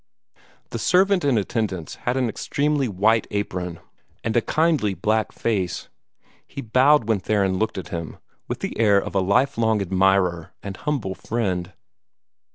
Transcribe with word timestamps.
The 0.71 0.79
servant 0.79 1.23
in 1.23 1.37
attendance 1.37 1.93
had 2.09 2.17
an 2.17 2.27
extremely 2.27 2.87
white 2.87 3.27
apron 3.29 3.79
and 4.23 4.35
a 4.35 4.41
kindly 4.41 4.95
black 4.95 5.31
face. 5.31 5.89
He 6.47 6.59
bowed 6.59 7.07
when 7.07 7.19
Theron 7.19 7.59
looked 7.59 7.77
at 7.77 7.89
him, 7.89 8.17
with 8.47 8.61
the 8.61 8.75
air 8.79 8.97
of 8.99 9.13
a 9.13 9.19
lifelong 9.21 9.79
admirer 9.79 10.53
and 10.63 10.75
humble 10.75 11.13
friend. 11.13 11.73